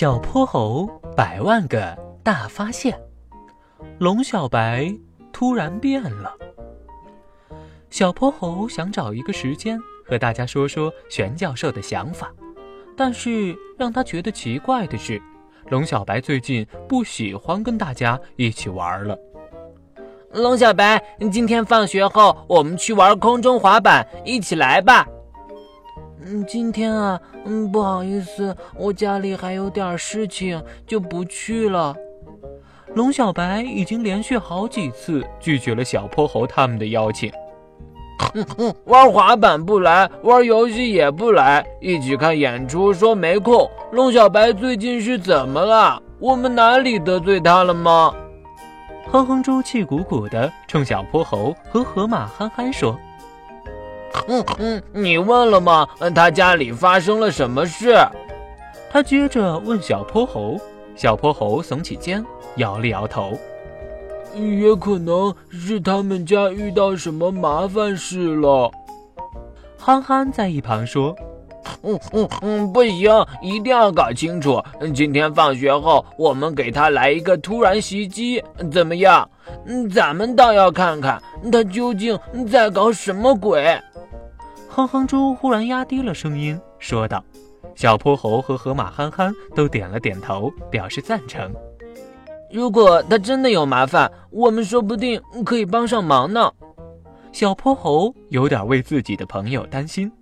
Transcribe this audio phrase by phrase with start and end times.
[0.00, 0.86] 小泼猴
[1.16, 2.96] 百万个大发现，
[3.98, 4.94] 龙小白
[5.32, 6.32] 突然变了。
[7.90, 9.76] 小泼猴想找一个时间
[10.06, 12.32] 和大家说说玄教授的想法，
[12.96, 15.20] 但是让他觉得奇怪的是，
[15.68, 19.18] 龙小白最近不喜欢跟大家一起玩了。
[20.32, 21.02] 龙小白，
[21.32, 25.08] 今天放学后我们去玩空中滑板，一起来吧。
[26.24, 31.94] 嗯，今天啊，嗯，不好意思，我家里还有点事情，就不去了。
[32.94, 37.30] 龙小白已经连续好几次拒绝了小泼猴他们的邀请。
[38.34, 43.70] 哼哼，玩滑板不来，玩游戏也不来，一起看演出说没空。
[43.92, 46.02] 龙小白最近是怎么了？
[46.18, 48.12] 我们哪里得罪他了吗？
[49.10, 52.98] 哼哼猪气鼓鼓的冲小泼猴和河马憨憨说。
[54.28, 55.86] 嗯嗯，你问了吗？
[56.14, 57.94] 他家里发生了什么事？
[58.90, 60.58] 他接着问小泼猴。
[60.96, 62.24] 小泼猴耸起肩，
[62.56, 63.38] 摇了摇头。
[64.34, 68.70] 也可能是他们家遇到什么麻烦事了。
[69.78, 71.14] 憨憨在一旁说
[71.82, 74.60] ：“嗯嗯嗯，不行，一定要搞清楚。
[74.94, 79.28] 今天放学后，我们给他来一个突然袭击，怎么样？
[79.66, 82.18] 嗯，咱们倒要看看他究竟
[82.50, 83.80] 在搞什么鬼。”
[84.78, 87.24] 哼哼猪忽然压低了声音说道
[87.74, 91.52] ：“小泼猴和河马憨憨都点了点头，表示赞成。
[92.52, 96.52] 如果他真的有麻烦，我们说不定可以帮上忙呢。”
[97.34, 100.12] 小泼猴有点为自己的朋友担心。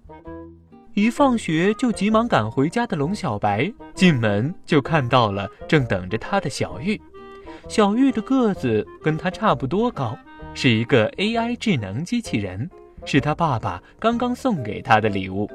[0.94, 6.98] 一放学就急忙赶回家的龙小白进门就看到了正等着他的小玉。
[7.68, 10.16] 小玉的个子跟他差不多高，
[10.54, 12.70] 是一个 AI 智能机器人。
[13.06, 15.48] 是他爸爸刚刚送给他的礼物，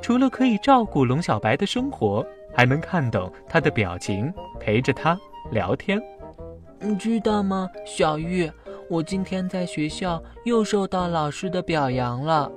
[0.00, 5.18] 除了可以照顾龙小白的生活，还能看懂他的表情，陪着他
[5.50, 6.00] 聊天。
[6.78, 8.50] 你知道吗，小玉？
[8.88, 12.50] 我今天在学校又受到老师的表扬了。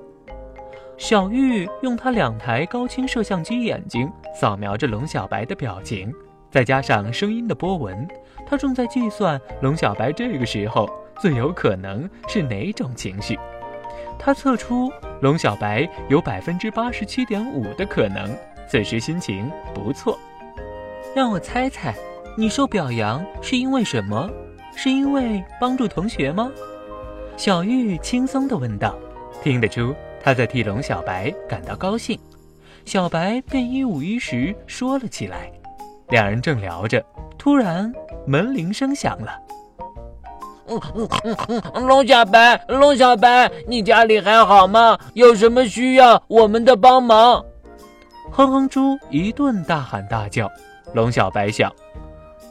[0.97, 6.13] 小玉用他两台高清摄像机眼睛扫描着龙小白的表情，
[6.51, 8.07] 再加上声音的波纹，
[8.45, 10.89] 他正在计算龙小白这个时候
[11.19, 13.37] 最有可能是哪种情绪。
[14.17, 18.29] 他测出龙小白有百分之八十七点五的可能，
[18.67, 20.17] 此时心情不错。
[21.15, 21.95] 让我猜猜，
[22.37, 24.29] 你受表扬是因为什么？
[24.75, 26.51] 是因为帮助同学吗？
[27.37, 28.97] 小玉轻松地问道。
[29.43, 32.19] 听得出他在替龙小白感到高兴。
[32.83, 35.51] 小白便一五一十说了起来。
[36.09, 37.03] 两人正聊着，
[37.37, 37.91] 突然
[38.27, 39.39] 门铃声响了。
[40.67, 41.07] 嗯嗯
[41.47, 44.97] 嗯嗯，龙小白，龙小白，你家里还好吗？
[45.13, 47.43] 有什么需要我们的帮忙？
[48.31, 50.51] 哼哼猪一顿大喊大叫。
[50.93, 51.69] 龙小白想，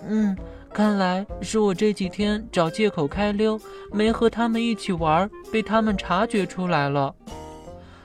[0.06, 0.36] 嗯，
[0.70, 3.58] 看来是我这几天找借口开溜，
[3.90, 7.14] 没和他们一起玩，被他们察觉出来了。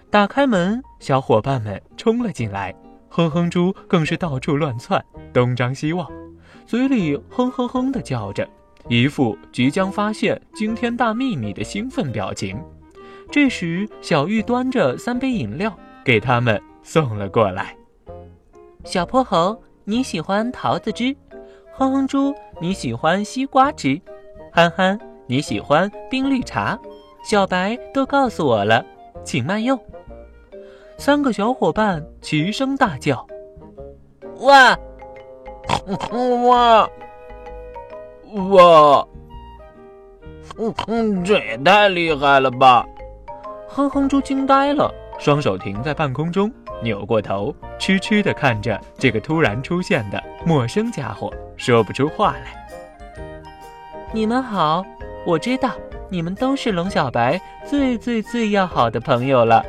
[0.10, 2.74] 打开门，小伙伴们冲了进来，
[3.10, 5.04] 哼哼猪更是到处乱窜，
[5.34, 6.08] 东张西望，
[6.66, 8.48] 嘴里哼哼哼的叫着。
[8.88, 12.58] 一副即将发现惊天大秘密的兴奋表情。
[13.32, 15.72] 这时，小玉端着三杯饮料
[16.04, 17.76] 给他们送了过来。
[18.84, 21.16] 小泼猴，你喜欢桃子汁；
[21.72, 24.02] 哼哼猪，你喜欢西瓜汁；
[24.52, 24.98] 憨憨，
[25.28, 26.76] 你喜欢冰绿茶；
[27.24, 28.84] 小白都告诉我了，
[29.24, 29.80] 请慢用。
[30.98, 33.28] 三个小伙伴齐声大叫
[34.42, 34.76] ：“哇，
[36.48, 36.90] 哇！”
[38.34, 39.08] 哇，
[40.58, 42.86] 嗯嗯，这也太厉害了吧！
[43.68, 46.52] 哼哼猪惊呆了，双手停在半空中，
[46.84, 53.24] 扭过头，痴痴地看着这个突然出现的陌生家伙，说不出话来。
[54.12, 54.86] 你们好，
[55.26, 55.72] 我知道
[56.10, 59.66] 你们都是龙小白最最最要好的朋友了。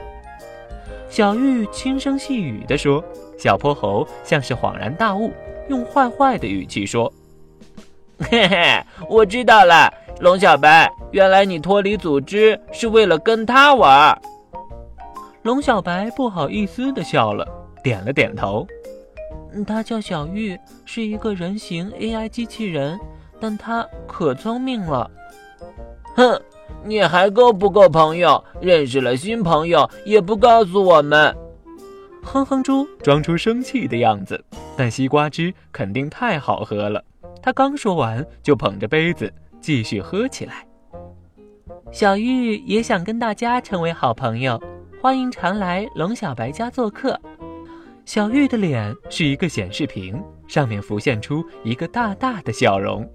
[1.09, 3.03] 小玉轻声细语地说。
[3.39, 5.33] 小泼猴像是恍然大悟，
[5.71, 7.11] 用坏坏的语气说。
[8.29, 9.91] 嘿嘿，我知道了，
[10.21, 14.17] 龙小白，原来你脱离组织是为了跟他玩。
[15.43, 17.49] 龙小白不好意思的笑了，
[17.83, 18.67] 点了点头。
[19.67, 23.01] 他叫小玉，是一个人形 AI 机器人，
[23.41, 25.11] 但他可聪明了。
[26.15, 26.39] 哼，
[26.85, 28.45] 你还够不够朋友？
[28.61, 31.35] 认识了新朋友也不告诉我们。
[32.23, 34.45] 哼哼猪装出生气的样子，
[34.77, 37.03] 但西瓜汁肯定太好喝了。
[37.43, 40.67] 他刚说完，就捧着杯子继续喝起来。
[41.91, 44.61] 小玉也想跟大家成为好朋友，
[45.01, 47.19] 欢迎常来龙小白家做客。
[48.05, 53.09] 小玉的脸是一个显示屏，上面浮现出一个大大的笑容。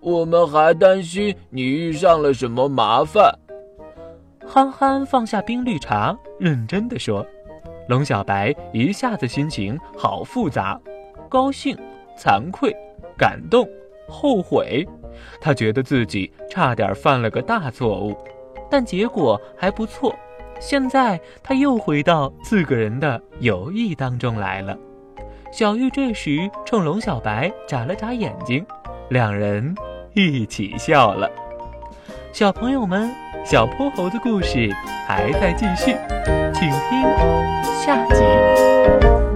[0.00, 3.32] 我们还担心你遇上了什么麻烦。
[4.46, 7.26] 憨憨放下冰绿茶，认真的说
[7.88, 10.80] ：“龙小白一下子心情好复杂，
[11.28, 11.76] 高兴、
[12.18, 12.74] 惭愧、
[13.16, 13.68] 感动、
[14.08, 14.86] 后悔。
[15.40, 18.16] 他觉得自己差点犯了个大错误，
[18.68, 20.14] 但结果还不错。
[20.60, 24.76] 现在他又回到四个人的友谊当中来了。”
[25.52, 28.66] 小玉这时冲龙小白眨了眨眼睛，
[29.08, 29.74] 两人
[30.14, 31.30] 一起笑了。
[32.32, 33.08] 小朋友们。
[33.44, 34.70] 小泼猴的故事
[35.06, 35.96] 还在继续，
[36.52, 37.02] 请听
[37.80, 39.27] 下集。